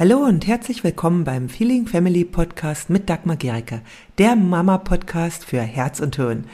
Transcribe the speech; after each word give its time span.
Hallo 0.00 0.18
und 0.18 0.46
herzlich 0.46 0.84
willkommen 0.84 1.24
beim 1.24 1.48
Feeling 1.48 1.88
Family 1.88 2.24
Podcast 2.24 2.88
mit 2.88 3.10
Dagmar 3.10 3.34
Gericke, 3.34 3.80
der 4.18 4.36
Mama-Podcast 4.36 5.44
für 5.44 5.60
Herz 5.60 5.98
und 5.98 6.14
Hirn. 6.14 6.44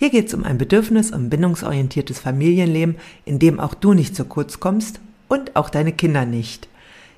Hier 0.00 0.10
geht 0.10 0.26
es 0.26 0.34
um 0.34 0.42
ein 0.42 0.58
bedürfnis- 0.58 1.12
und 1.12 1.30
bindungsorientiertes 1.30 2.18
Familienleben, 2.18 2.96
in 3.24 3.38
dem 3.38 3.60
auch 3.60 3.74
du 3.74 3.94
nicht 3.94 4.16
zu 4.16 4.24
kurz 4.24 4.58
kommst 4.58 5.00
und 5.28 5.54
auch 5.54 5.70
deine 5.70 5.92
Kinder 5.92 6.26
nicht. 6.26 6.68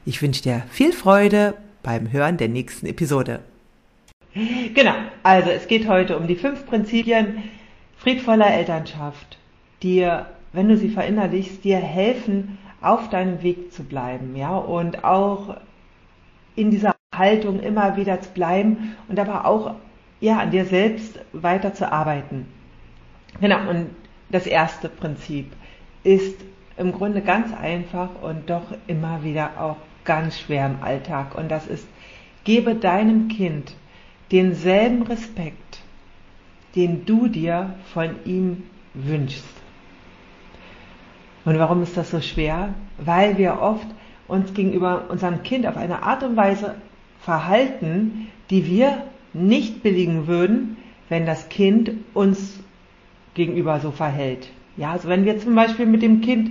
Ich 0.05 0.21
wünsche 0.21 0.43
dir 0.43 0.65
viel 0.71 0.93
Freude 0.93 1.55
beim 1.83 2.13
Hören 2.13 2.37
der 2.37 2.49
nächsten 2.49 2.85
Episode. 2.85 3.41
Genau, 4.35 4.95
also 5.23 5.49
es 5.49 5.67
geht 5.67 5.89
heute 5.89 6.19
um 6.19 6.27
die 6.27 6.37
fünf 6.37 6.67
Prinzipien 6.67 7.43
friedvoller 7.97 8.53
Elternschaft, 8.53 9.39
die, 9.83 10.07
wenn 10.53 10.69
du 10.69 10.77
sie 10.77 10.91
verinnerlichst, 10.91 11.65
dir 11.65 11.79
helfen, 11.79 12.59
auf 12.83 13.09
deinem 13.09 13.43
Weg 13.43 13.73
zu 13.73 13.83
bleiben, 13.83 14.37
ja, 14.37 14.55
und 14.57 15.05
auch 15.05 15.57
in 16.61 16.71
dieser 16.71 16.95
Haltung 17.15 17.61
immer 17.61 17.97
wieder 17.97 18.21
zu 18.21 18.31
bleiben 18.31 18.97
und 19.09 19.19
aber 19.19 19.47
auch 19.47 19.75
ja 20.21 20.39
an 20.39 20.51
dir 20.51 20.67
selbst 20.67 21.19
weiter 21.33 21.75
zu 21.75 21.91
arbeiten. 21.91 22.47
Genau, 23.41 23.69
und 23.69 23.91
das 24.29 24.47
erste 24.47 24.89
Prinzip 24.89 25.53
ist 26.05 26.39
im 26.77 26.93
Grunde 26.93 27.21
ganz 27.21 27.53
einfach 27.55 28.11
und 28.23 28.49
doch 28.49 28.63
immer 28.87 29.23
wieder 29.23 29.61
auch 29.61 29.77
ganz 30.05 30.39
schwer 30.39 30.67
im 30.67 30.83
Alltag. 30.83 31.35
Und 31.35 31.51
das 31.51 31.67
ist, 31.67 31.87
gebe 32.45 32.75
deinem 32.75 33.29
Kind 33.29 33.75
denselben 34.33 35.03
Respekt, 35.03 35.81
den 36.77 37.05
du 37.05 37.29
dir 37.29 37.75
von 37.93 38.15
ihm 38.25 38.65
wünschst. 38.95 39.45
Und 41.45 41.59
warum 41.59 41.83
ist 41.83 41.97
das 41.97 42.11
so 42.11 42.21
schwer? 42.21 42.75
Weil 42.99 43.39
wir 43.39 43.61
oft 43.61 43.87
uns 44.31 44.55
gegenüber 44.55 45.05
unserem 45.09 45.43
Kind 45.43 45.67
auf 45.67 45.77
eine 45.77 46.03
Art 46.03 46.23
und 46.23 46.37
Weise 46.37 46.77
verhalten, 47.21 48.29
die 48.51 48.67
wir 48.67 49.05
nicht 49.33 49.83
billigen 49.83 50.27
würden, 50.27 50.77
wenn 51.09 51.27
das 51.27 51.49
Kind 51.49 51.93
uns 52.15 52.61
gegenüber 53.35 53.81
so 53.81 53.91
verhält. 53.91 54.49
Ja, 54.77 54.93
also 54.93 55.09
wenn 55.09 55.25
wir 55.25 55.39
zum 55.39 55.55
Beispiel 55.55 55.87
mit 55.87 56.03
dem 56.03 56.21
Kind 56.21 56.51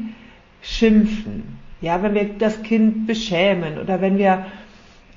schimpfen, 0.62 1.58
ja, 1.81 2.03
wenn 2.03 2.14
wir 2.14 2.26
das 2.38 2.62
Kind 2.64 3.08
beschämen 3.08 3.80
oder 3.80 4.02
wenn 4.02 4.18
wir 4.18 4.46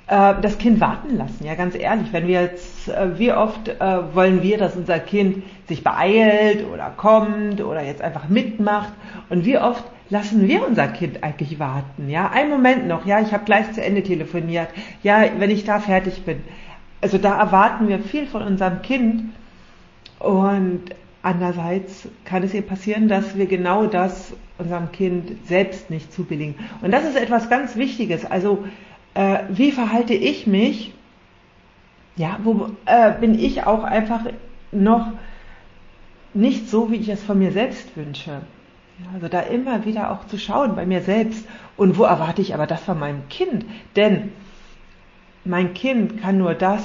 äh, 0.07 0.33
das 0.41 0.57
Kind 0.57 0.79
warten 0.79 1.17
lassen, 1.17 1.45
ja, 1.45 1.55
ganz 1.55 1.75
ehrlich, 1.75 2.11
wenn 2.11 2.27
wir 2.27 2.41
jetzt, 2.41 2.87
äh, 2.89 3.19
wie 3.19 3.33
oft 3.33 3.67
äh, 3.67 4.15
wollen 4.15 4.41
wir, 4.41 4.57
dass 4.57 4.75
unser 4.75 4.99
Kind 4.99 5.43
sich 5.67 5.83
beeilt 5.83 6.65
oder 6.73 6.91
kommt 6.95 7.61
oder 7.61 7.83
jetzt 7.83 8.01
einfach 8.01 8.29
mitmacht 8.29 8.93
und 9.29 9.45
wie 9.45 9.57
oft 9.57 9.83
lassen 10.13 10.47
wir 10.47 10.65
unser 10.65 10.87
Kind 10.89 11.23
eigentlich 11.23 11.57
warten? 11.57 12.07
Ja, 12.07 12.29
einen 12.29 12.51
Moment 12.51 12.87
noch, 12.87 13.05
ja, 13.07 13.19
ich 13.19 13.33
habe 13.33 13.45
gleich 13.45 13.71
zu 13.73 13.83
Ende 13.83 14.03
telefoniert. 14.03 14.69
Ja, 15.01 15.23
wenn 15.39 15.49
ich 15.49 15.65
da 15.65 15.79
fertig 15.79 16.23
bin. 16.23 16.41
Also 17.01 17.17
da 17.17 17.37
erwarten 17.37 17.87
wir 17.87 17.97
viel 17.97 18.27
von 18.27 18.43
unserem 18.43 18.83
Kind 18.83 19.23
und 20.19 20.83
andererseits 21.23 22.07
kann 22.25 22.43
es 22.43 22.53
ihr 22.53 22.61
passieren, 22.61 23.07
dass 23.07 23.35
wir 23.35 23.47
genau 23.47 23.87
das 23.87 24.33
unserem 24.59 24.91
Kind 24.91 25.31
selbst 25.47 25.89
nicht 25.89 26.13
zubilligen. 26.13 26.55
Und 26.83 26.91
das 26.91 27.05
ist 27.05 27.17
etwas 27.17 27.49
ganz 27.49 27.75
Wichtiges. 27.75 28.23
Also 28.23 28.63
äh, 29.15 29.39
wie 29.49 29.71
verhalte 29.71 30.13
ich 30.13 30.45
mich? 30.45 30.93
Ja, 32.17 32.37
wo 32.43 32.69
äh, 32.85 33.13
bin 33.19 33.33
ich 33.37 33.65
auch 33.65 33.83
einfach 33.83 34.21
noch 34.71 35.07
nicht 36.35 36.69
so, 36.69 36.91
wie 36.91 36.97
ich 36.97 37.09
es 37.09 37.23
von 37.23 37.39
mir 37.39 37.51
selbst 37.51 37.97
wünsche? 37.97 38.41
Also 39.13 39.27
da 39.27 39.41
immer 39.41 39.85
wieder 39.85 40.11
auch 40.11 40.27
zu 40.27 40.37
schauen 40.37 40.75
bei 40.75 40.85
mir 40.85 41.01
selbst 41.01 41.47
und 41.77 41.97
wo 41.97 42.03
erwarte 42.03 42.41
ich 42.41 42.53
aber 42.53 42.67
das 42.67 42.81
von 42.83 42.99
meinem 42.99 43.27
Kind? 43.29 43.65
Denn 43.95 44.31
mein 45.45 45.73
Kind 45.73 46.21
kann 46.21 46.37
nur 46.37 46.53
das 46.53 46.83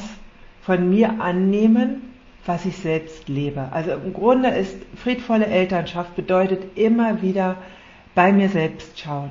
von 0.63 0.89
mir 0.91 1.21
annehmen, 1.21 2.15
was 2.45 2.65
ich 2.65 2.77
selbst 2.79 3.29
lebe. 3.29 3.69
Also 3.73 3.93
im 3.93 4.13
Grunde 4.15 4.49
ist 4.49 4.77
friedvolle 4.97 5.47
Elternschaft 5.47 6.17
bedeutet 6.17 6.77
immer 6.77 7.23
wieder 7.23 7.57
bei 8.15 8.33
mir 8.33 8.49
selbst 8.49 8.99
schauen. 8.99 9.31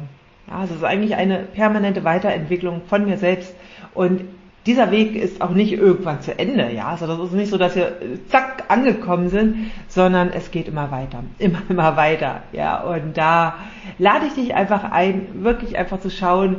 Also 0.50 0.76
es 0.76 0.80
ist 0.80 0.86
eigentlich 0.86 1.16
eine 1.16 1.40
permanente 1.40 2.04
Weiterentwicklung 2.04 2.84
von 2.88 3.06
mir 3.06 3.18
selbst 3.18 3.54
und 3.94 4.22
dieser 4.68 4.92
Weg 4.92 5.16
ist 5.16 5.42
auch 5.42 5.52
nicht 5.52 5.72
irgendwann 5.72 6.22
zu 6.22 6.38
Ende, 6.38 6.72
ja. 6.72 6.90
Also 6.90 7.08
das 7.08 7.20
ist 7.20 7.32
nicht 7.32 7.50
so, 7.50 7.58
dass 7.58 7.76
wir 7.76 7.88
äh, 7.88 8.20
zack 8.28 8.66
angekommen 8.68 9.30
sind, 9.30 9.72
sondern 9.88 10.30
es 10.30 10.52
geht 10.52 10.68
immer 10.68 10.92
weiter, 10.92 11.24
immer, 11.40 11.62
immer 11.70 11.96
weiter, 11.96 12.44
ja. 12.52 12.82
Und 12.82 13.18
da 13.18 13.56
lade 13.98 14.28
ich 14.28 14.34
dich 14.34 14.54
einfach 14.54 14.92
ein, 14.92 15.44
wirklich 15.44 15.78
einfach 15.78 16.00
zu 16.00 16.12
schauen, 16.12 16.58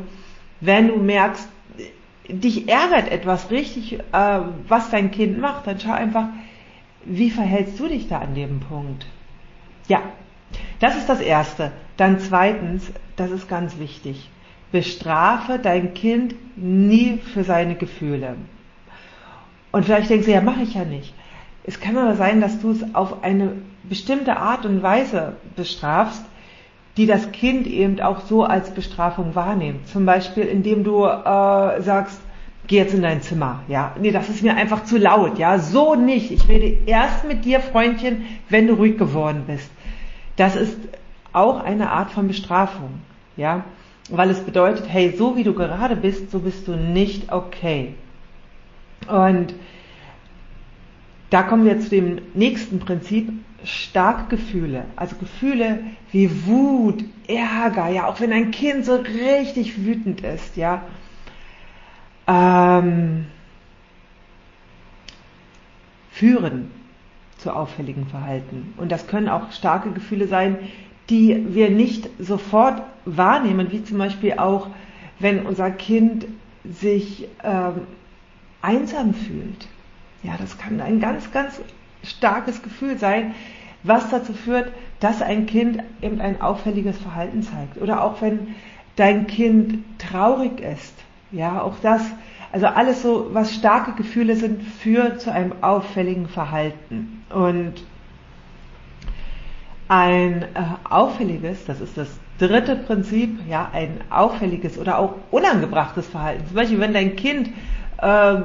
wenn 0.61 0.89
du 0.89 0.97
merkst, 0.97 1.49
dich 2.29 2.69
ärgert 2.69 3.11
etwas 3.11 3.51
richtig, 3.51 4.01
äh, 4.13 4.41
was 4.67 4.91
dein 4.91 5.11
Kind 5.11 5.39
macht, 5.39 5.67
dann 5.67 5.79
schau 5.79 5.93
einfach, 5.93 6.25
wie 7.05 7.31
verhältst 7.31 7.79
du 7.79 7.89
dich 7.89 8.09
da 8.09 8.19
an 8.19 8.35
dem 8.35 8.61
Punkt? 8.61 9.07
Ja, 9.87 10.03
das 10.81 10.97
ist 10.97 11.09
das 11.09 11.21
Erste. 11.21 11.73
Dann 11.97 12.19
zweitens, 12.19 12.91
das 13.17 13.31
ist 13.31 13.49
ganz 13.49 13.79
wichtig 13.79 14.31
bestrafe 14.73 15.59
dein 15.59 15.95
Kind 15.95 16.35
nie 16.57 17.19
für 17.19 17.45
seine 17.45 17.75
Gefühle. 17.75 18.37
Und 19.73 19.85
vielleicht 19.85 20.11
denkst 20.11 20.27
du, 20.27 20.33
ja, 20.33 20.41
mache 20.41 20.63
ich 20.63 20.75
ja 20.75 20.85
nicht. 20.85 21.15
Es 21.65 21.81
kann 21.81 21.97
aber 21.97 22.15
sein, 22.17 22.41
dass 22.41 22.61
du 22.61 22.71
es 22.71 22.95
auf 22.95 23.23
eine 23.23 23.53
bestimmte 23.85 24.37
Art 24.37 24.65
und 24.65 24.83
Weise 24.83 25.37
bestrafst, 25.57 26.25
die 26.97 27.07
das 27.07 27.31
Kind 27.33 27.67
eben 27.67 28.01
auch 28.01 28.21
so 28.21 28.45
als 28.45 28.71
Bestrafung 28.71 29.35
wahrnimmt. 29.35 29.87
Zum 29.89 30.05
Beispiel, 30.05 30.45
indem 30.45 30.83
du 30.83 31.05
äh, 31.05 31.83
sagst, 31.83 32.21
geh 32.67 32.77
jetzt 32.77 32.95
in 32.95 33.03
dein 33.03 33.23
Zimmer. 33.23 33.61
Ja, 33.69 33.95
nee, 34.01 34.11
das 34.11 34.29
ist 34.29 34.43
mir 34.43 34.57
einfach 34.57 34.85
zu 34.85 34.99
laut. 34.99 35.39
Ja, 35.39 35.59
so 35.59 35.95
nicht. 35.95 36.31
Ich 36.31 36.49
rede 36.49 36.77
erst 36.87 37.27
mit 37.27 37.45
dir, 37.45 37.61
Freundchen, 37.61 38.27
wenn 38.49 38.67
du 38.67 38.75
ruhig 38.75 38.99
geworden 38.99 39.45
bist. 39.47 39.71
Das 40.37 40.57
ist 40.57 40.77
auch 41.33 41.63
eine 41.63 41.91
Art 41.91 42.11
von 42.11 42.29
Bestrafung. 42.29 43.01
Ja, 43.37 43.65
weil 44.09 44.31
es 44.31 44.41
bedeutet, 44.41 44.87
hey, 44.89 45.15
so 45.17 45.37
wie 45.37 45.45
du 45.45 45.55
gerade 45.55 45.97
bist, 45.97 46.31
so 46.31 46.41
bist 46.41 46.67
du 46.67 46.77
nicht 46.77 47.33
okay. 47.33 47.95
Und 49.07 49.55
da 51.31 51.43
kommen 51.43 51.65
wir 51.65 51.79
zu 51.81 51.91
dem 51.91 52.21
nächsten 52.35 52.79
Prinzip, 52.79 53.31
starke 53.65 54.37
Gefühle. 54.37 54.85
Also 54.97 55.17
Gefühle 55.17 55.81
wie 56.11 56.47
Wut, 56.47 57.05
Ärger, 57.27 57.89
ja, 57.89 58.07
auch 58.07 58.21
wenn 58.21 58.33
ein 58.33 58.51
Kind 58.51 58.85
so 58.85 58.97
richtig 58.97 59.85
wütend 59.85 60.23
ist, 60.23 60.57
ja. 60.57 60.83
Ähm, 62.27 63.27
führen 66.11 66.71
zu 67.39 67.55
auffälligen 67.55 68.07
Verhalten. 68.07 68.75
Und 68.77 68.91
das 68.91 69.07
können 69.07 69.29
auch 69.29 69.53
starke 69.53 69.91
Gefühle 69.91 70.27
sein, 70.27 70.59
die 71.11 71.55
wir 71.55 71.71
nicht 71.71 72.09
sofort 72.19 72.83
wahrnehmen, 73.05 73.71
wie 73.71 73.83
zum 73.83 73.99
Beispiel 73.99 74.35
auch, 74.35 74.69
wenn 75.19 75.47
unser 75.47 75.71
Kind 75.71 76.27
sich 76.65 77.29
ähm, 77.43 77.83
einsam 78.61 79.15
fühlt. 79.15 79.69
Ja, 80.23 80.35
das 80.39 80.59
kann 80.59 80.81
ein 80.81 81.01
ganz, 81.01 81.31
ganz 81.33 81.61
starkes 82.03 82.63
Gefühl 82.63 82.99
sein, 82.99 83.35
was 83.83 84.11
dazu 84.11 84.33
führt, 84.33 84.73
dass 85.01 85.23
ein 85.23 85.47
Kind 85.47 85.83
eben 86.03 86.21
ein 86.21 86.41
auffälliges 86.41 86.99
Verhalten 86.99 87.43
zeigt. 87.43 87.81
Oder 87.81 88.03
auch 88.03 88.21
wenn 88.21 88.55
dein 88.97 89.27
Kind 89.27 89.85
traurig 89.99 90.61
ist. 90.61 90.95
Ja, 91.31 91.63
auch 91.63 91.77
das, 91.83 92.03
also 92.53 92.67
alles 92.67 93.03
so, 93.03 93.29
was 93.33 93.55
starke 93.55 93.93
Gefühle 93.93 94.35
sind, 94.35 94.63
führt 94.63 95.21
zu 95.21 95.33
einem 95.33 95.53
auffälligen 95.61 96.27
Verhalten. 96.27 97.23
Und 97.31 97.75
ein 99.89 100.43
äh, 100.43 100.47
auffälliges, 100.89 101.65
das 101.65 101.81
ist 101.81 101.97
das 101.97 102.09
dritte 102.39 102.77
Prinzip, 102.77 103.41
ja, 103.49 103.71
ein 103.73 104.01
auffälliges 104.11 104.79
oder 104.79 104.99
auch 104.99 105.15
unangebrachtes 105.31 106.07
Verhalten. 106.07 106.47
Zum 106.47 106.57
Beispiel, 106.57 106.81
wenn 106.81 106.93
dein 106.93 107.17
Kind 107.17 107.49
äh, 107.99 108.37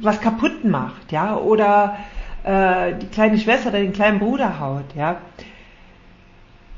was 0.00 0.20
kaputt 0.20 0.64
macht, 0.64 1.10
ja, 1.10 1.36
oder 1.36 1.96
äh, 2.44 2.94
die 2.94 3.06
kleine 3.06 3.38
Schwester 3.38 3.70
oder 3.70 3.80
den 3.80 3.92
kleinen 3.92 4.18
Bruder 4.18 4.60
haut, 4.60 4.94
ja. 4.94 5.16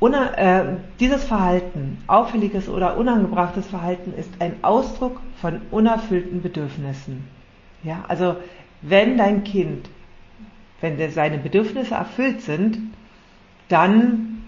Una, 0.01 0.35
äh, 0.35 0.65
dieses 1.01 1.25
Verhalten, 1.25 1.99
auffälliges 2.07 2.69
oder 2.69 2.97
unangebrachtes 2.97 3.67
Verhalten, 3.67 4.15
ist 4.17 4.31
ein 4.39 4.55
Ausdruck 4.63 5.21
von 5.41 5.61
unerfüllten 5.73 6.41
Bedürfnissen. 6.41 7.27
Ja, 7.83 8.05
also 8.07 8.37
wenn 8.81 9.19
dein 9.19 9.43
Kind, 9.43 9.89
wenn 10.81 11.11
seine 11.11 11.39
Bedürfnisse 11.39 11.95
erfüllt 11.95 12.43
sind, 12.43 12.79
dann 13.69 14.43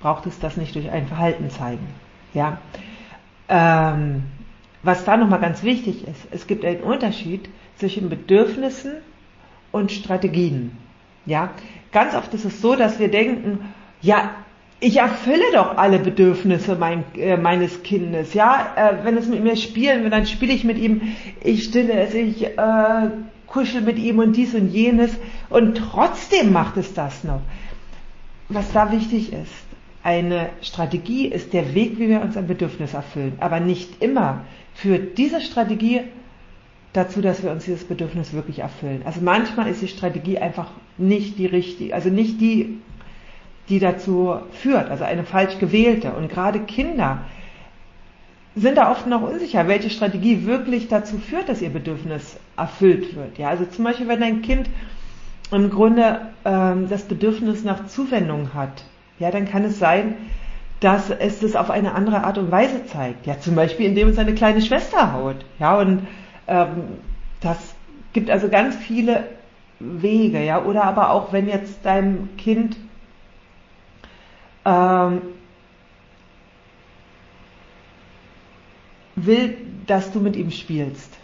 braucht 0.00 0.26
es 0.26 0.38
das 0.38 0.56
nicht 0.56 0.74
durch 0.74 0.90
ein 0.90 1.06
Verhalten 1.06 1.50
zeigen. 1.50 1.86
Ja. 2.34 2.58
Ähm, 3.48 4.24
was 4.82 5.04
da 5.04 5.16
nochmal 5.16 5.40
ganz 5.40 5.62
wichtig 5.62 6.06
ist, 6.06 6.26
es 6.30 6.46
gibt 6.46 6.64
einen 6.64 6.82
Unterschied 6.82 7.48
zwischen 7.76 8.10
Bedürfnissen 8.10 8.92
und 9.72 9.92
Strategien. 9.92 10.76
Ja, 11.26 11.50
ganz 11.90 12.14
oft 12.14 12.32
ist 12.34 12.44
es 12.44 12.60
so, 12.60 12.76
dass 12.76 12.98
wir 12.98 13.10
denken, 13.10 13.60
ja, 14.02 14.30
ich 14.80 14.98
erfülle 14.98 15.52
doch 15.54 15.78
alle 15.78 15.98
Bedürfnisse 15.98 16.76
mein, 16.76 17.04
äh, 17.16 17.38
meines 17.38 17.82
Kindes. 17.82 18.34
Ja, 18.34 18.74
äh, 18.76 19.04
wenn 19.04 19.16
es 19.16 19.26
mit 19.26 19.42
mir 19.42 19.56
spielen 19.56 20.02
will, 20.02 20.10
dann 20.10 20.26
spiele 20.26 20.52
ich 20.52 20.64
mit 20.64 20.76
ihm. 20.76 21.00
Ich 21.42 21.64
stille 21.64 21.94
es, 21.94 22.12
ich 22.12 22.46
äh, 22.46 23.10
kuschel 23.46 23.80
mit 23.80 23.98
ihm 23.98 24.18
und 24.18 24.36
dies 24.36 24.54
und 24.54 24.68
jenes. 24.68 25.16
Und 25.48 25.78
trotzdem 25.78 26.52
macht 26.52 26.76
es 26.76 26.92
das 26.92 27.24
noch. 27.24 27.40
Was 28.48 28.72
da 28.72 28.92
wichtig 28.92 29.32
ist, 29.32 29.52
eine 30.02 30.50
Strategie 30.60 31.28
ist 31.28 31.52
der 31.52 31.74
Weg, 31.74 31.98
wie 31.98 32.08
wir 32.08 32.20
uns 32.20 32.36
ein 32.36 32.46
Bedürfnis 32.46 32.94
erfüllen. 32.94 33.34
Aber 33.40 33.60
nicht 33.60 34.02
immer 34.02 34.44
führt 34.74 35.16
diese 35.16 35.40
Strategie 35.40 36.02
dazu, 36.92 37.22
dass 37.22 37.42
wir 37.42 37.50
uns 37.50 37.64
dieses 37.64 37.84
Bedürfnis 37.84 38.32
wirklich 38.32 38.58
erfüllen. 38.58 39.02
Also 39.04 39.20
manchmal 39.22 39.68
ist 39.68 39.80
die 39.80 39.88
Strategie 39.88 40.38
einfach 40.38 40.70
nicht 40.98 41.38
die 41.38 41.46
richtige, 41.46 41.94
also 41.94 42.10
nicht 42.10 42.40
die 42.40 42.78
die 43.68 43.78
dazu 43.78 44.36
führt, 44.52 44.90
also 44.90 45.04
eine 45.04 45.24
falsch 45.24 45.58
gewählte. 45.58 46.12
Und 46.12 46.28
gerade 46.28 46.60
Kinder 46.60 47.22
sind 48.54 48.76
da 48.76 48.90
oft 48.90 49.06
noch 49.06 49.22
unsicher, 49.22 49.66
welche 49.66 49.90
Strategie 49.90 50.44
wirklich 50.46 50.88
dazu 50.88 51.18
führt, 51.18 51.48
dass 51.48 51.62
ihr 51.62 51.70
Bedürfnis 51.70 52.36
erfüllt 52.56 53.16
wird. 53.16 53.38
Ja, 53.38 53.48
also 53.48 53.64
zum 53.64 53.84
Beispiel, 53.84 54.06
wenn 54.06 54.22
ein 54.22 54.42
Kind 54.42 54.68
im 55.50 55.70
Grunde 55.70 56.32
ähm, 56.44 56.88
das 56.88 57.02
Bedürfnis 57.02 57.64
nach 57.64 57.86
Zuwendung 57.86 58.54
hat, 58.54 58.84
ja, 59.18 59.30
dann 59.30 59.48
kann 59.48 59.64
es 59.64 59.78
sein, 59.78 60.16
dass 60.80 61.10
es 61.10 61.40
das 61.40 61.56
auf 61.56 61.70
eine 61.70 61.94
andere 61.94 62.24
Art 62.24 62.36
und 62.38 62.50
Weise 62.50 62.84
zeigt. 62.86 63.26
Ja, 63.26 63.38
zum 63.38 63.54
Beispiel, 63.54 63.86
indem 63.86 64.08
es 64.08 64.16
seine 64.16 64.34
kleine 64.34 64.60
Schwester 64.60 65.12
haut. 65.12 65.44
Ja, 65.58 65.78
und 65.78 66.06
ähm, 66.46 66.98
das 67.40 67.74
gibt 68.12 68.30
also 68.30 68.48
ganz 68.48 68.76
viele 68.76 69.24
Wege. 69.78 70.44
Ja, 70.44 70.62
oder 70.62 70.84
aber 70.84 71.10
auch, 71.10 71.32
wenn 71.32 71.48
jetzt 71.48 71.84
deinem 71.84 72.36
Kind 72.36 72.76
ähm, 74.64 75.22
will, 79.16 79.56
dass 79.86 80.12
du 80.12 80.20
mit 80.20 80.36
ihm 80.36 80.50
spielst. 80.50 81.16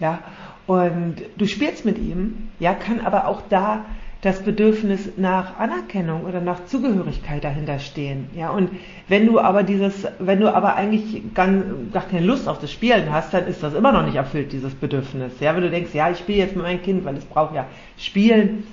Ja, 0.00 0.20
und 0.68 1.16
du 1.38 1.46
spielst 1.46 1.86
mit 1.86 1.96
ihm, 1.96 2.50
ja, 2.60 2.74
kann 2.74 3.00
aber 3.00 3.26
auch 3.26 3.40
da 3.48 3.86
das 4.20 4.42
Bedürfnis 4.42 5.08
nach 5.16 5.58
Anerkennung 5.58 6.26
oder 6.26 6.42
nach 6.42 6.66
Zugehörigkeit 6.66 7.42
dahinter 7.42 7.78
stehen. 7.78 8.28
Ja, 8.36 8.50
und 8.50 8.68
wenn 9.08 9.24
du 9.24 9.40
aber 9.40 9.62
dieses, 9.62 10.06
wenn 10.18 10.40
du 10.40 10.54
aber 10.54 10.76
eigentlich 10.76 11.22
gar, 11.32 11.48
gar 11.90 12.02
keine 12.02 12.26
Lust 12.26 12.48
auf 12.48 12.58
das 12.58 12.70
Spielen 12.70 13.10
hast, 13.10 13.32
dann 13.32 13.46
ist 13.46 13.62
das 13.62 13.72
immer 13.72 13.92
noch 13.92 14.04
nicht 14.04 14.16
erfüllt, 14.16 14.52
dieses 14.52 14.74
Bedürfnis. 14.74 15.32
Ja, 15.40 15.54
wenn 15.56 15.62
du 15.62 15.70
denkst, 15.70 15.94
ja, 15.94 16.10
ich 16.10 16.18
spiele 16.18 16.38
jetzt 16.38 16.54
mit 16.54 16.66
meinem 16.66 16.82
Kind, 16.82 17.06
weil 17.06 17.16
es 17.16 17.24
braucht 17.24 17.54
ja 17.54 17.64
Spielen, 17.96 18.64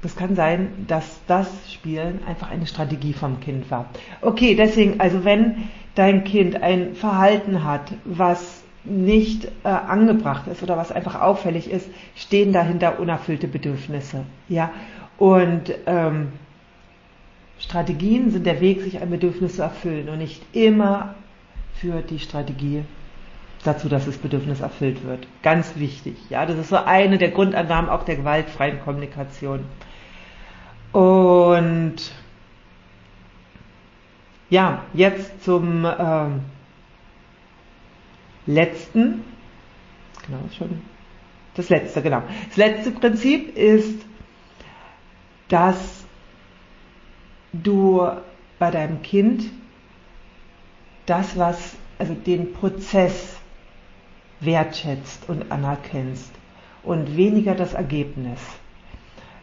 das 0.00 0.14
kann 0.14 0.36
sein, 0.36 0.68
dass 0.86 1.20
das 1.26 1.48
Spielen 1.72 2.20
einfach 2.28 2.52
eine 2.52 2.68
Strategie 2.68 3.14
vom 3.14 3.40
Kind 3.40 3.68
war. 3.68 3.86
Okay, 4.20 4.54
deswegen, 4.54 5.00
also 5.00 5.24
wenn 5.24 5.68
dein 5.96 6.22
Kind 6.22 6.62
ein 6.62 6.94
Verhalten 6.94 7.64
hat, 7.64 7.92
was 8.04 8.61
nicht 8.84 9.46
äh, 9.64 9.68
angebracht 9.68 10.46
ist 10.48 10.62
oder 10.62 10.76
was 10.76 10.90
einfach 10.90 11.20
auffällig 11.20 11.70
ist, 11.70 11.88
stehen 12.16 12.52
dahinter 12.52 12.98
unerfüllte 12.98 13.46
Bedürfnisse. 13.46 14.24
Ja, 14.48 14.70
und 15.18 15.72
ähm, 15.86 16.32
Strategien 17.58 18.30
sind 18.30 18.44
der 18.44 18.60
Weg, 18.60 18.80
sich 18.80 19.00
ein 19.00 19.10
Bedürfnis 19.10 19.56
zu 19.56 19.62
erfüllen 19.62 20.08
und 20.08 20.18
nicht 20.18 20.42
immer 20.52 21.14
führt 21.74 22.10
die 22.10 22.18
Strategie 22.18 22.82
dazu, 23.64 23.88
dass 23.88 24.06
das 24.06 24.18
Bedürfnis 24.18 24.60
erfüllt 24.60 25.04
wird. 25.04 25.26
Ganz 25.42 25.76
wichtig. 25.76 26.16
Ja, 26.28 26.44
das 26.46 26.58
ist 26.58 26.70
so 26.70 26.76
eine 26.76 27.18
der 27.18 27.30
Grundannahmen 27.30 27.88
auch 27.88 28.04
der 28.04 28.16
gewaltfreien 28.16 28.80
Kommunikation. 28.80 29.60
Und 30.92 31.96
ja, 34.50 34.82
jetzt 34.92 35.44
zum 35.44 35.84
äh, 35.84 36.26
letzten, 38.46 39.24
genau, 40.26 40.40
schon 40.56 40.82
das 41.54 41.68
letzte, 41.68 42.02
genau. 42.02 42.22
Das 42.48 42.56
letzte 42.56 42.90
Prinzip 42.92 43.56
ist, 43.56 44.04
dass 45.48 46.04
du 47.52 48.08
bei 48.58 48.70
deinem 48.70 49.02
Kind 49.02 49.44
das, 51.06 51.36
was, 51.36 51.76
also 51.98 52.14
den 52.14 52.54
Prozess 52.54 53.36
wertschätzt 54.40 55.28
und 55.28 55.52
anerkennst 55.52 56.32
und 56.82 57.16
weniger 57.16 57.54
das 57.54 57.74
Ergebnis. 57.74 58.40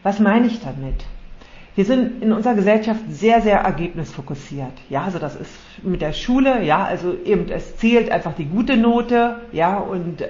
Was 0.02 0.18
meine 0.18 0.46
ich 0.46 0.60
damit? 0.60 1.04
Wir 1.80 1.86
sind 1.86 2.22
in 2.22 2.30
unserer 2.30 2.56
Gesellschaft 2.56 3.00
sehr, 3.08 3.40
sehr 3.40 3.60
ergebnisfokussiert. 3.60 4.74
Ja, 4.90 5.04
also 5.04 5.18
das 5.18 5.34
ist 5.34 5.50
mit 5.82 6.02
der 6.02 6.12
Schule, 6.12 6.62
ja, 6.62 6.84
also 6.84 7.16
eben 7.24 7.48
es 7.48 7.78
zählt 7.78 8.10
einfach 8.10 8.34
die 8.34 8.44
gute 8.44 8.76
Note, 8.76 9.36
ja, 9.50 9.78
und 9.78 10.20
äh, 10.20 10.28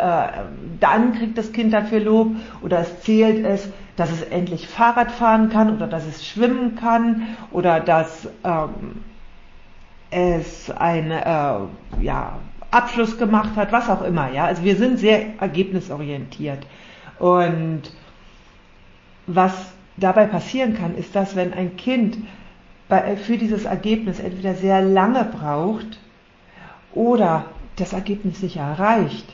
dann 0.78 1.12
kriegt 1.12 1.36
das 1.36 1.50
Kind 1.50 1.72
dafür 1.72 1.98
Lob 1.98 2.36
oder 2.62 2.78
es 2.78 3.00
zählt 3.00 3.44
es, 3.44 3.68
dass 3.96 4.12
es 4.12 4.22
endlich 4.22 4.68
Fahrrad 4.68 5.10
fahren 5.10 5.50
kann 5.50 5.74
oder 5.74 5.88
dass 5.88 6.06
es 6.06 6.24
schwimmen 6.24 6.76
kann 6.76 7.26
oder 7.50 7.80
dass 7.80 8.28
ähm, 8.44 9.02
es 10.12 10.70
einen 10.70 11.10
äh, 11.10 12.00
ja, 12.00 12.38
Abschluss 12.70 13.18
gemacht 13.18 13.56
hat, 13.56 13.72
was 13.72 13.90
auch 13.90 14.02
immer, 14.02 14.30
ja. 14.30 14.44
Also 14.44 14.62
wir 14.62 14.76
sind 14.76 15.00
sehr 15.00 15.40
ergebnisorientiert 15.40 16.64
und 17.18 17.90
was 19.26 19.72
dabei 20.00 20.26
passieren 20.26 20.74
kann, 20.74 20.96
ist, 20.96 21.14
dass 21.14 21.36
wenn 21.36 21.52
ein 21.52 21.76
Kind 21.76 22.18
für 23.22 23.38
dieses 23.38 23.66
Ergebnis 23.66 24.18
entweder 24.18 24.54
sehr 24.54 24.82
lange 24.82 25.24
braucht 25.24 26.00
oder 26.92 27.44
das 27.76 27.92
Ergebnis 27.92 28.42
nicht 28.42 28.56
erreicht, 28.56 29.32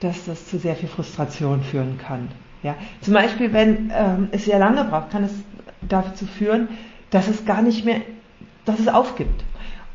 dass 0.00 0.24
das 0.24 0.48
zu 0.48 0.58
sehr 0.58 0.74
viel 0.74 0.88
Frustration 0.88 1.62
führen 1.62 1.98
kann. 1.98 2.28
Ja, 2.62 2.76
zum 3.02 3.14
Beispiel, 3.14 3.52
wenn 3.52 3.92
ähm, 3.94 4.28
es 4.32 4.46
sehr 4.46 4.58
lange 4.58 4.84
braucht, 4.84 5.10
kann 5.10 5.24
es 5.24 5.32
dazu 5.82 6.26
führen, 6.26 6.68
dass 7.10 7.28
es 7.28 7.44
gar 7.44 7.62
nicht 7.62 7.84
mehr, 7.84 8.00
dass 8.64 8.80
es 8.80 8.88
aufgibt. 8.88 9.44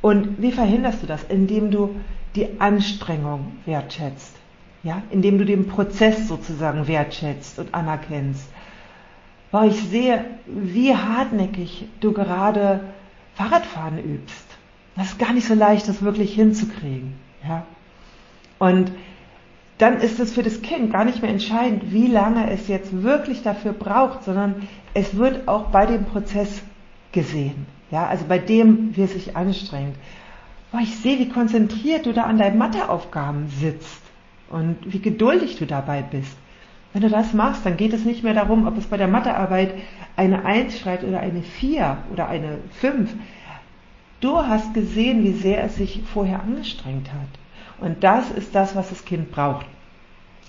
Und 0.02 0.42
wie 0.42 0.52
verhinderst 0.52 1.02
du 1.02 1.08
das? 1.08 1.24
Indem 1.24 1.72
du 1.72 1.96
die 2.36 2.60
Anstrengung 2.60 3.54
wertschätzt. 3.66 4.36
Ja, 4.84 5.02
indem 5.12 5.38
du 5.38 5.46
den 5.46 5.68
Prozess 5.68 6.28
sozusagen 6.28 6.88
wertschätzt 6.88 7.58
und 7.58 7.74
anerkennst 7.74 8.50
weil 9.54 9.70
ich 9.70 9.84
sehe, 9.84 10.26
wie 10.48 10.96
hartnäckig 10.96 11.88
du 12.00 12.12
gerade 12.12 12.80
Fahrradfahren 13.36 14.04
übst. 14.04 14.48
Das 14.96 15.10
ist 15.10 15.20
gar 15.20 15.32
nicht 15.32 15.48
so 15.48 15.54
leicht, 15.54 15.88
das 15.88 16.02
wirklich 16.02 16.34
hinzukriegen. 16.34 17.14
Ja? 17.48 17.64
Und 18.58 18.92
dann 19.78 19.98
ist 19.98 20.20
es 20.20 20.34
für 20.34 20.42
das 20.42 20.64
Kind 20.64 20.92
gar 20.92 21.06
nicht 21.06 21.22
mehr 21.22 21.30
entscheidend, 21.30 21.92
wie 21.92 22.08
lange 22.08 22.50
es 22.50 22.68
jetzt 22.68 23.04
wirklich 23.04 23.44
dafür 23.44 23.74
braucht, 23.74 24.24
sondern 24.24 24.68
es 24.96 25.18
wird 25.18 25.48
auch 25.48 25.66
bei 25.68 25.86
dem 25.86 26.06
Prozess 26.06 26.64
gesehen. 27.12 27.68
Ja, 27.92 28.08
also 28.08 28.26
bei 28.28 28.40
dem, 28.40 28.96
wie 28.96 29.04
es 29.04 29.14
sich 29.14 29.38
anstrengt. 29.38 29.96
Boah, 30.72 30.82
ich 30.82 30.96
sehe, 30.98 31.20
wie 31.20 31.30
konzentriert 31.30 32.08
du 32.08 32.14
da 32.14 32.24
an 32.24 32.40
deinen 32.40 32.58
Matheaufgaben 32.58 33.50
sitzt 33.50 34.02
und 34.50 34.78
wie 34.86 35.00
geduldig 35.00 35.58
du 35.58 35.68
dabei 35.68 36.02
bist. 36.02 36.36
Wenn 36.94 37.02
du 37.02 37.10
das 37.10 37.34
machst, 37.34 37.66
dann 37.66 37.76
geht 37.76 37.92
es 37.92 38.06
nicht 38.06 38.24
mehr 38.24 38.36
darum, 38.36 38.68
ob 38.68 38.78
es 38.78 38.86
bei 38.86 38.98
der 38.98 39.08
Mathearbeit 39.08 39.74
eine 40.16 40.46
1 40.46 40.80
schreibt 40.80 41.04
oder 41.04 41.20
eine 41.20 41.42
4 41.42 41.98
oder 42.12 42.30
eine 42.30 42.60
5. 42.80 43.12
Du 44.22 44.38
hast 44.38 44.74
gesehen, 44.74 45.24
wie 45.24 45.34
sehr 45.34 45.64
es 45.64 45.76
sich 45.76 46.02
vorher 46.14 46.42
angestrengt 46.42 47.12
hat. 47.12 47.28
Und 47.82 48.04
das 48.04 48.30
ist 48.32 48.54
das, 48.54 48.76
was 48.76 48.90
das 48.90 49.04
Kind 49.06 49.32
braucht. 49.32 49.66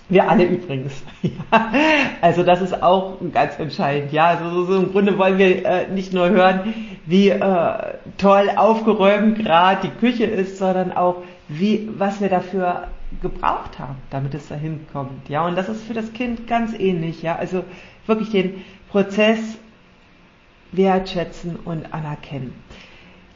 Wir 0.07 0.29
alle 0.29 0.45
übrigens. 0.45 1.03
Also 2.21 2.43
das 2.43 2.61
ist 2.61 2.81
auch 2.81 3.17
ganz 3.33 3.59
entscheidend. 3.59 4.11
Ja, 4.11 4.27
also 4.27 4.49
so, 4.49 4.65
so 4.65 4.77
im 4.77 4.91
Grunde 4.91 5.17
wollen 5.17 5.37
wir 5.37 5.65
äh, 5.65 5.87
nicht 5.87 6.13
nur 6.13 6.29
hören, 6.29 6.73
wie 7.05 7.29
äh, 7.29 7.39
toll 8.17 8.49
aufgeräumt 8.55 9.39
gerade 9.39 9.87
die 9.87 9.99
Küche 9.99 10.25
ist, 10.25 10.57
sondern 10.57 10.91
auch 10.91 11.17
wie 11.47 11.89
was 11.97 12.21
wir 12.21 12.29
dafür 12.29 12.87
gebraucht 13.21 13.79
haben, 13.79 13.97
damit 14.09 14.33
es 14.33 14.47
dahin 14.47 14.85
kommt. 14.91 15.29
Ja, 15.29 15.45
und 15.45 15.55
das 15.55 15.69
ist 15.69 15.83
für 15.83 15.93
das 15.93 16.13
Kind 16.13 16.47
ganz 16.47 16.73
ähnlich. 16.77 17.21
Ja, 17.21 17.35
also 17.35 17.63
wirklich 18.05 18.31
den 18.31 18.63
Prozess 18.89 19.39
wertschätzen 20.71 21.57
und 21.57 21.93
anerkennen. 21.93 22.53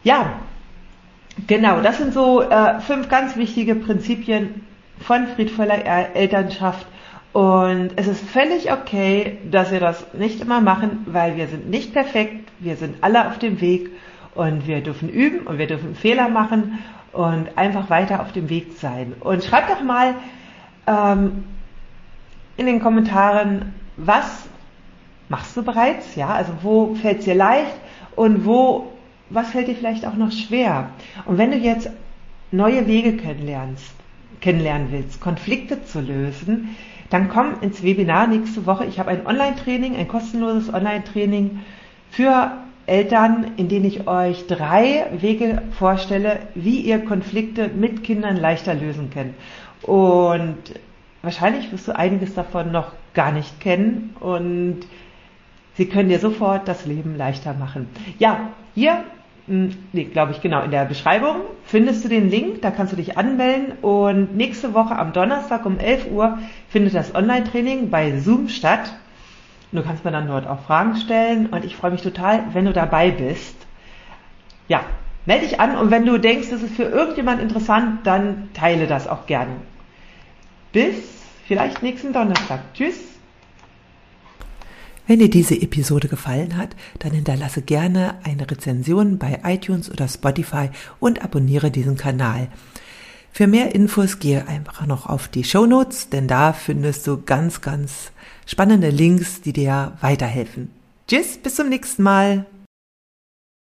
Ja, 0.04 0.40
genau, 1.48 1.82
das 1.82 1.98
sind 1.98 2.14
so 2.14 2.42
äh, 2.42 2.80
fünf 2.82 3.10
ganz 3.10 3.36
wichtige 3.36 3.76
Prinzipien 3.76 4.66
von 5.00 5.28
friedvoller 5.28 5.86
Elternschaft. 6.16 6.86
Und 7.32 7.92
es 7.96 8.08
ist 8.08 8.28
völlig 8.28 8.72
okay, 8.72 9.38
dass 9.52 9.72
wir 9.72 9.80
das 9.80 10.14
nicht 10.14 10.42
immer 10.42 10.62
machen, 10.62 11.06
weil 11.06 11.38
wir 11.38 11.48
sind 11.48 11.70
nicht 11.70 11.94
perfekt, 11.94 12.50
wir 12.60 12.76
sind 12.76 13.04
alle 13.04 13.28
auf 13.28 13.38
dem 13.38 13.62
Weg 13.62 13.90
und 14.34 14.68
wir 14.68 14.82
dürfen 14.82 15.10
üben 15.10 15.46
und 15.46 15.58
wir 15.58 15.68
dürfen 15.68 15.96
Fehler 15.96 16.30
machen 16.30 16.80
und 17.14 17.58
einfach 17.58 17.90
weiter 17.90 18.22
auf 18.22 18.32
dem 18.32 18.50
Weg 18.50 18.74
sein. 18.78 19.14
Und 19.20 19.44
schreibt 19.44 19.70
doch 19.70 19.84
mal 19.84 20.16
ähm, 20.88 21.44
in 22.58 22.66
den 22.66 22.80
Kommentaren, 22.80 23.74
was 23.98 24.48
machst 25.30 25.56
du 25.56 25.64
bereits? 25.64 26.16
Ja, 26.16 26.30
also 26.30 26.54
wo 26.62 26.96
fällt 26.96 27.20
es 27.20 27.26
dir 27.26 27.36
leicht 27.36 27.76
und 28.16 28.46
wo 28.46 28.92
was 29.30 29.50
fällt 29.50 29.68
dir 29.68 29.76
vielleicht 29.76 30.06
auch 30.06 30.16
noch 30.16 30.32
schwer? 30.32 30.90
Und 31.26 31.38
wenn 31.38 31.52
du 31.52 31.58
jetzt 31.58 31.90
neue 32.52 32.88
Wege 32.88 33.16
kennenlernst, 33.16 33.94
kennenlernen 34.42 34.88
willst, 34.92 35.22
Konflikte 35.22 35.84
zu 35.84 36.02
lösen, 36.02 36.76
dann 37.10 37.30
komm 37.30 37.62
ins 37.62 37.84
Webinar 37.84 38.28
nächste 38.28 38.66
Woche. 38.66 38.86
Ich 38.86 39.00
habe 39.00 39.12
ein 39.12 39.26
Online-Training, 39.26 39.96
ein 39.96 40.08
kostenloses 40.08 40.74
Online-Training 40.74 41.60
für 42.12 42.52
Eltern, 42.90 43.52
in 43.58 43.70
denen 43.70 43.86
ich 43.86 44.08
euch 44.08 44.48
drei 44.48 45.06
Wege 45.12 45.62
vorstelle, 45.72 46.40
wie 46.56 46.80
ihr 46.80 47.00
Konflikte 47.06 47.70
mit 47.70 48.04
Kindern 48.04 48.36
leichter 48.36 48.74
lösen 48.74 49.12
könnt. 49.14 49.36
Und 49.84 50.58
wahrscheinlich 51.22 51.72
wirst 51.72 51.88
du 51.88 51.96
einiges 51.96 52.34
davon 52.34 52.72
noch 52.72 52.92
gar 53.14 53.32
nicht 53.32 53.60
kennen 53.62 54.16
und 54.20 54.80
sie 55.76 55.86
können 55.86 56.10
dir 56.10 56.20
sofort 56.20 56.68
das 56.68 56.86
Leben 56.86 57.16
leichter 57.16 57.54
machen. 57.54 57.88
Ja, 58.18 58.50
hier 58.76 59.04
hm, 59.50 59.72
nee, 59.94 60.04
glaube 60.04 60.32
ich, 60.32 60.42
genau, 60.42 60.62
in 60.62 60.70
der 60.70 60.86
Beschreibung 60.86 61.38
findest 61.66 62.06
du 62.06 62.10
den 62.10 62.30
Link, 62.30 62.62
da 62.62 62.70
kannst 62.70 62.94
du 62.94 62.98
dich 62.98 63.18
anmelden 63.18 63.74
und 63.82 64.38
nächste 64.38 64.76
Woche 64.76 64.96
am 64.96 65.12
Donnerstag 65.12 65.66
um 65.66 65.80
11 65.80 66.12
Uhr 66.12 66.38
findet 66.70 66.94
das 66.94 67.16
Online-Training 67.16 67.90
bei 67.90 68.20
Zoom 68.20 68.48
statt. 68.48 68.94
Du 69.72 69.84
kannst 69.84 70.04
mir 70.04 70.12
dann 70.12 70.28
dort 70.28 70.48
auch 70.48 70.62
Fragen 70.62 70.96
stellen 70.96 71.48
und 71.48 71.64
ich 71.64 71.76
freue 71.76 71.92
mich 71.92 72.02
total, 72.02 72.44
wenn 72.54 72.66
du 72.66 72.74
dabei 72.74 73.12
bist. 73.12 73.56
Ja, 74.68 74.82
melde 75.26 75.46
dich 75.48 75.60
an 75.60 75.78
und 75.78 75.92
wenn 75.92 76.06
du 76.06 76.18
denkst, 76.18 76.50
das 76.50 76.64
ist 76.64 76.76
für 76.76 76.84
irgendjemand 76.84 77.42
interessant, 77.42 78.06
dann 78.06 78.50
teile 78.54 78.88
das 78.88 79.08
auch 79.08 79.28
gerne. 79.28 79.52
Bis 80.72 80.96
vielleicht 81.46 81.84
nächsten 81.84 82.14
Donnerstag. 82.14 82.62
Tschüss. 82.74 83.00
Wenn 85.06 85.20
dir 85.20 85.30
diese 85.30 85.60
Episode 85.60 86.08
gefallen 86.08 86.56
hat, 86.56 86.76
dann 87.00 87.14
hinterlasse 87.14 87.64
gerne 87.64 88.20
eine 88.24 88.50
Rezension 88.50 89.18
bei 89.18 89.40
iTunes 89.44 89.90
oder 89.90 90.08
Spotify 90.08 90.70
und 91.00 91.24
abonniere 91.24 91.72
diesen 91.72 91.98
Kanal. 91.98 92.48
Für 93.32 93.48
mehr 93.48 93.74
Infos 93.74 94.20
gehe 94.20 94.48
einfach 94.48 94.86
noch 94.86 95.06
auf 95.06 95.28
die 95.28 95.44
Show 95.44 95.66
Notes, 95.66 96.10
denn 96.10 96.28
da 96.28 96.54
findest 96.54 97.08
du 97.08 97.22
ganz, 97.22 97.62
ganz 97.62 98.12
spannende 98.46 98.90
Links, 98.90 99.42
die 99.42 99.54
dir 99.54 99.94
weiterhelfen. 100.02 100.72
Tschüss, 101.08 101.38
bis 101.38 101.56
zum 101.56 101.70
nächsten 101.70 102.04
Mal. 102.04 102.46